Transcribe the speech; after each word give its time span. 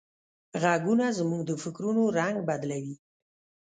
غږونه 0.61 1.05
زموږ 1.19 1.41
د 1.45 1.51
فکرونو 1.63 2.03
رنگ 2.17 2.37
بدلوي. 2.49 2.95